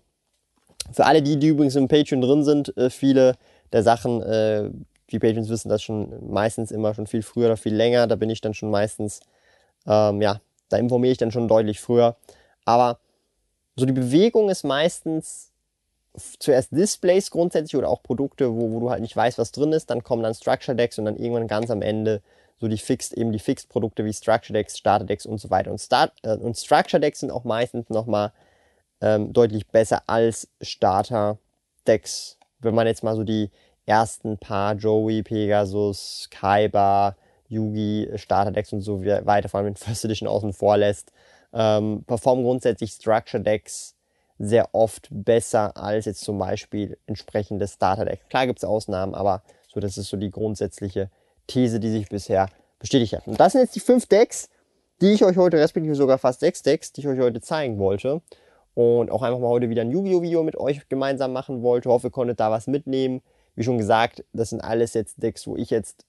für 0.93 1.07
alle 1.07 1.23
die, 1.23 1.39
die 1.39 1.49
übrigens 1.49 1.75
im 1.75 1.89
Patreon 1.89 2.21
drin 2.21 2.45
sind, 2.45 2.77
äh, 2.77 2.89
viele 2.89 3.35
der 3.73 3.83
Sachen, 3.83 4.23
äh, 4.23 4.71
die 5.11 5.19
Patreons 5.19 5.49
wissen 5.49 5.69
das 5.69 5.83
schon 5.83 6.31
meistens 6.33 6.71
immer 6.71 6.95
schon 6.95 7.09
viel 7.09 7.23
früher 7.23 7.47
oder 7.47 7.57
viel 7.57 7.75
länger, 7.75 8.07
da 8.07 8.15
bin 8.15 8.31
ich 8.31 8.41
dann 8.41 8.55
schon 8.55 8.71
meistens, 8.71 9.19
ähm, 9.89 10.23
ja, 10.23 10.41
da 10.69 10.77
informiere 10.77 11.13
ich 11.13 11.19
dann 11.19 11.31
schon 11.31 11.49
deutlich 11.49 11.81
früher. 11.81 12.17
Aber 12.65 12.99
so 13.77 13.87
die 13.87 13.93
Bewegung 13.93 14.49
ist 14.51 14.65
meistens 14.65 15.51
zuerst 16.39 16.71
Displays 16.73 17.31
grundsätzlich 17.31 17.77
oder 17.77 17.89
auch 17.89 18.03
Produkte, 18.03 18.55
wo, 18.55 18.71
wo 18.71 18.81
du 18.81 18.91
halt 18.91 19.01
nicht 19.01 19.17
weißt, 19.17 19.39
was 19.39 19.53
drin 19.53 19.73
ist. 19.73 19.91
Dann 19.91 20.05
kommen 20.05 20.23
dann 20.23 20.35
Structure 20.35 20.77
Decks 20.77 20.99
und 20.99 21.07
dann 21.07 21.17
irgendwann 21.17 21.49
ganz 21.49 21.71
am 21.71 21.83
Ende 21.83 22.23
so 22.61 22.69
die 22.69 22.79
Fixed, 22.79 23.13
eben 23.15 23.33
die 23.33 23.41
Fixed 23.41 23.69
Produkte 23.69 24.05
wie 24.05 24.13
Structure 24.13 24.55
Decks, 24.57 24.79
Starter 24.79 25.05
Decks 25.05 25.27
und 25.27 25.39
so 25.39 25.51
weiter. 25.51 25.71
Und, 25.71 25.81
Start, 25.81 26.13
äh, 26.23 26.37
und 26.37 26.57
Structure 26.57 27.01
Decks 27.01 27.21
sind 27.21 27.33
auch 27.33 27.45
meistens 27.45 27.91
nochmal 27.91 28.33
ähm, 29.01 29.33
deutlich 29.33 29.67
besser 29.67 30.03
als 30.07 30.49
Starter 30.61 31.39
Decks. 31.87 32.39
Wenn 32.61 32.75
man 32.75 32.87
jetzt 32.87 33.03
mal 33.03 33.17
so 33.17 33.25
die 33.25 33.51
ersten 33.87 34.39
paar 34.39 34.75
Joey, 34.75 35.23
Pegasus, 35.23 36.29
Kaiba, 36.31 37.17
Yugi, 37.55 38.11
Starter-Decks 38.15 38.73
und 38.73 38.81
so 38.83 39.05
weiter, 39.05 39.49
vor 39.49 39.59
allem 39.59 39.69
in 39.69 39.77
First 39.77 40.05
Edition 40.05 40.29
außen 40.29 40.53
vor 40.53 40.77
lässt, 40.77 41.13
ähm, 41.53 42.05
performen 42.07 42.45
grundsätzlich 42.45 42.93
Structure-Decks 42.93 43.95
sehr 44.39 44.75
oft 44.75 45.09
besser 45.11 45.77
als 45.77 46.07
jetzt 46.07 46.23
zum 46.23 46.39
Beispiel 46.39 46.99
entsprechende 47.07 47.67
Starter-Decks. 47.69 48.29
Klar 48.29 48.47
gibt 48.47 48.59
es 48.59 48.65
Ausnahmen, 48.65 49.15
aber 49.15 49.43
so, 49.73 49.81
das 49.81 49.97
ist 49.97 50.09
so 50.09 50.17
die 50.17 50.31
grundsätzliche 50.31 51.11
These, 51.47 51.81
die 51.81 51.91
sich 51.91 52.09
bisher 52.09 52.49
bestätigt 52.79 53.13
hat. 53.15 53.27
Und 53.27 53.39
das 53.39 53.53
sind 53.53 53.61
jetzt 53.63 53.75
die 53.75 53.81
fünf 53.81 54.07
Decks, 54.07 54.49
die 55.01 55.13
ich 55.13 55.25
euch 55.25 55.37
heute, 55.37 55.59
respektive 55.59 55.95
sogar 55.95 56.19
fast 56.19 56.41
sechs 56.41 56.63
Decks, 56.63 56.93
die 56.93 57.01
ich 57.01 57.09
euch 57.09 57.19
heute 57.19 57.41
zeigen 57.41 57.79
wollte. 57.79 58.23
Und 58.75 59.11
auch 59.11 59.23
einfach 59.23 59.39
mal 59.39 59.49
heute 59.49 59.71
wieder 59.71 59.83
ein 59.83 59.91
Yu-Gi-Oh! 59.91 60.23
Video 60.23 60.43
mit 60.43 60.57
euch 60.57 60.89
gemeinsam 60.89 61.33
machen 61.33 61.63
wollte. 61.63 61.89
Ich 61.89 61.93
hoffe, 61.93 62.09
ihr 62.09 62.11
konntet 62.11 62.41
da 62.41 62.51
was 62.51 62.67
mitnehmen. 62.67 63.23
Wie 63.55 63.63
schon 63.63 63.79
gesagt, 63.79 64.25
das 64.33 64.51
sind 64.51 64.63
alles 64.63 64.95
jetzt 64.95 65.23
Decks, 65.23 65.47
wo 65.47 65.57
ich 65.57 65.71
jetzt 65.71 66.05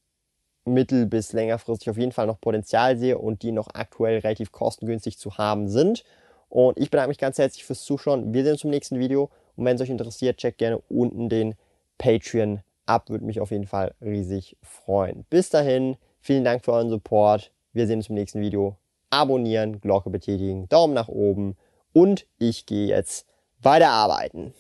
mittel- 0.66 1.06
bis 1.06 1.34
längerfristig 1.34 1.90
auf 1.90 1.98
jeden 1.98 2.12
Fall 2.12 2.28
noch 2.28 2.42
Potenzial 2.42 2.98
sehe 2.98 3.18
und 3.18 3.42
die 3.44 3.52
noch 3.52 3.70
aktuell 3.74 4.20
relativ 4.20 4.52
kostengünstig 4.52 5.18
zu 5.18 5.38
haben 5.38 5.70
sind. 5.70 6.04
Und 6.50 6.78
ich 6.78 6.90
bedanke 6.90 7.10
mich 7.10 7.18
ganz 7.18 7.38
herzlich 7.38 7.66
fürs 7.66 7.84
Zuschauen. 7.84 8.34
Wir 8.34 8.44
sehen 8.44 8.54
uns 8.54 8.64
im 8.64 8.70
nächsten 8.70 9.00
Video. 9.00 9.30
Und 9.56 9.66
wenn 9.66 9.76
es 9.76 9.82
euch 9.82 9.90
interessiert, 9.90 10.38
checkt 10.38 10.58
gerne 10.58 10.80
unten 10.90 11.30
den 11.30 11.56
Patreon 11.98 12.62
ab. 12.86 13.10
Würde 13.10 13.26
mich 13.26 13.40
auf 13.40 13.52
jeden 13.52 13.68
Fall 13.68 13.94
riesig 14.02 14.58
freuen. 14.62 15.26
Bis 15.30 15.50
dahin, 15.50 15.98
vielen 16.20 16.44
Dank 16.44 16.64
für 16.66 16.74
euren 16.74 16.90
Support. 16.90 17.52
Wir 17.74 17.88
sehen 17.88 17.98
uns 17.98 18.10
im 18.10 18.16
nächsten 18.16 18.42
Video. 18.42 18.78
abonnieren, 19.10 19.80
Glocke 19.80 20.10
betätigen, 20.10 20.68
Daumen 20.70 20.94
nach 20.94 21.08
oben 21.08 21.56
und 21.94 22.26
ich 22.38 22.66
gehe 22.66 22.88
jetzt 22.88 23.26
weiter 23.62 23.90
arbeiten. 23.90 24.54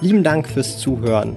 Lieben 0.00 0.22
Dank 0.22 0.48
fürs 0.48 0.78
Zuhören. 0.78 1.36